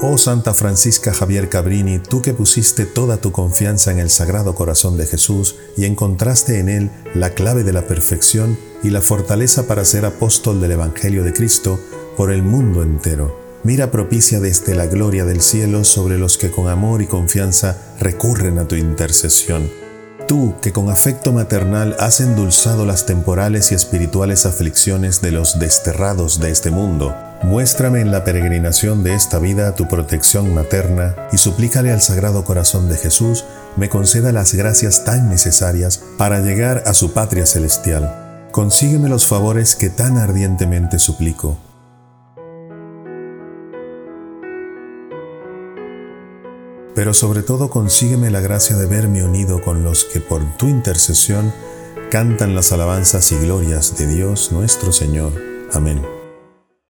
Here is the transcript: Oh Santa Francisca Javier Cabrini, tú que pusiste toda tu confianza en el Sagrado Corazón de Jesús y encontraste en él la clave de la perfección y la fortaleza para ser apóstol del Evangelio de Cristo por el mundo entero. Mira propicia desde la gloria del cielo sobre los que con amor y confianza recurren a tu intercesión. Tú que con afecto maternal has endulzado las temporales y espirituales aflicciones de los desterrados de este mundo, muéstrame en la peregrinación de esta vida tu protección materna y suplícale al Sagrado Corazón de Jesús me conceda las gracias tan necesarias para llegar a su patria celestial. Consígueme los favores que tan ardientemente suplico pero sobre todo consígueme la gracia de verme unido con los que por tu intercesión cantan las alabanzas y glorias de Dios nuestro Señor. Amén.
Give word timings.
Oh 0.00 0.16
Santa 0.16 0.54
Francisca 0.54 1.12
Javier 1.12 1.48
Cabrini, 1.48 1.98
tú 1.98 2.22
que 2.22 2.32
pusiste 2.32 2.86
toda 2.86 3.16
tu 3.16 3.32
confianza 3.32 3.90
en 3.90 3.98
el 3.98 4.10
Sagrado 4.10 4.54
Corazón 4.54 4.96
de 4.96 5.06
Jesús 5.06 5.56
y 5.76 5.86
encontraste 5.86 6.60
en 6.60 6.68
él 6.68 6.90
la 7.16 7.30
clave 7.30 7.64
de 7.64 7.72
la 7.72 7.88
perfección 7.88 8.56
y 8.84 8.90
la 8.90 9.00
fortaleza 9.00 9.66
para 9.66 9.84
ser 9.84 10.04
apóstol 10.04 10.60
del 10.60 10.70
Evangelio 10.70 11.24
de 11.24 11.32
Cristo 11.32 11.80
por 12.16 12.30
el 12.30 12.44
mundo 12.44 12.84
entero. 12.84 13.40
Mira 13.64 13.90
propicia 13.90 14.38
desde 14.38 14.76
la 14.76 14.86
gloria 14.86 15.24
del 15.24 15.40
cielo 15.40 15.82
sobre 15.82 16.16
los 16.16 16.38
que 16.38 16.52
con 16.52 16.68
amor 16.68 17.02
y 17.02 17.08
confianza 17.08 17.76
recurren 17.98 18.60
a 18.60 18.68
tu 18.68 18.76
intercesión. 18.76 19.68
Tú 20.28 20.54
que 20.62 20.72
con 20.72 20.90
afecto 20.90 21.32
maternal 21.32 21.96
has 21.98 22.20
endulzado 22.20 22.86
las 22.86 23.04
temporales 23.04 23.72
y 23.72 23.74
espirituales 23.74 24.46
aflicciones 24.46 25.22
de 25.22 25.32
los 25.32 25.58
desterrados 25.58 26.38
de 26.38 26.50
este 26.50 26.70
mundo, 26.70 27.16
muéstrame 27.42 28.00
en 28.00 28.10
la 28.10 28.24
peregrinación 28.24 29.02
de 29.04 29.14
esta 29.14 29.38
vida 29.38 29.74
tu 29.74 29.88
protección 29.88 30.54
materna 30.54 31.14
y 31.32 31.38
suplícale 31.38 31.92
al 31.92 32.00
Sagrado 32.00 32.44
Corazón 32.44 32.88
de 32.88 32.96
Jesús 32.96 33.44
me 33.76 33.88
conceda 33.88 34.32
las 34.32 34.54
gracias 34.54 35.04
tan 35.04 35.28
necesarias 35.28 36.02
para 36.16 36.40
llegar 36.40 36.82
a 36.86 36.94
su 36.94 37.12
patria 37.12 37.46
celestial. 37.46 38.48
Consígueme 38.50 39.08
los 39.08 39.26
favores 39.26 39.76
que 39.76 39.88
tan 39.88 40.18
ardientemente 40.18 40.98
suplico 40.98 41.58
pero 46.98 47.14
sobre 47.14 47.44
todo 47.44 47.70
consígueme 47.70 48.28
la 48.28 48.40
gracia 48.40 48.74
de 48.74 48.86
verme 48.86 49.22
unido 49.22 49.62
con 49.62 49.84
los 49.84 50.02
que 50.02 50.18
por 50.18 50.42
tu 50.56 50.66
intercesión 50.66 51.52
cantan 52.10 52.56
las 52.56 52.72
alabanzas 52.72 53.30
y 53.30 53.36
glorias 53.38 53.96
de 53.96 54.08
Dios 54.08 54.50
nuestro 54.50 54.90
Señor. 54.90 55.30
Amén. 55.72 56.17